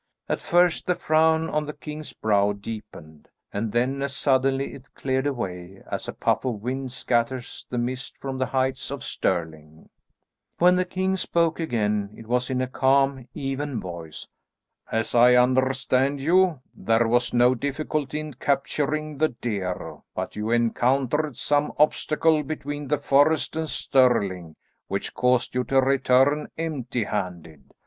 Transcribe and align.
At 0.27 0.41
first 0.41 0.87
the 0.87 0.95
frown 0.95 1.47
on 1.47 1.67
the 1.67 1.73
king's 1.75 2.11
brow 2.11 2.53
deepened, 2.53 3.27
and 3.53 3.71
then 3.71 4.01
as 4.01 4.15
suddenly 4.15 4.73
it 4.73 4.91
cleared 4.95 5.27
away, 5.27 5.83
as 5.91 6.07
a 6.07 6.13
puff 6.13 6.43
of 6.43 6.63
wind 6.63 6.91
scatters 6.91 7.67
the 7.69 7.77
mist 7.77 8.17
from 8.17 8.39
the 8.39 8.47
heights 8.47 8.89
of 8.89 9.03
Stirling. 9.03 9.89
When 10.57 10.75
the 10.75 10.85
king 10.85 11.17
spoke 11.17 11.59
again 11.59 12.09
it 12.17 12.25
was 12.25 12.49
in 12.49 12.61
a 12.63 12.67
calm, 12.67 13.27
even 13.35 13.79
voice. 13.79 14.27
"As 14.91 15.13
I 15.13 15.35
understand 15.35 16.19
you, 16.19 16.61
there 16.73 17.07
was 17.07 17.31
no 17.31 17.53
difficulty 17.53 18.21
in 18.21 18.33
capturing 18.33 19.19
the 19.19 19.29
deer, 19.29 19.99
but 20.15 20.35
you 20.35 20.49
encountered 20.49 21.37
some 21.37 21.71
obstacle 21.77 22.41
between 22.41 22.87
the 22.87 22.97
forest 22.97 23.55
and 23.55 23.69
Stirling 23.69 24.55
which 24.87 25.13
caused 25.13 25.53
you 25.53 25.63
to 25.65 25.79
return 25.79 26.47
empty 26.57 27.03
handed. 27.03 27.71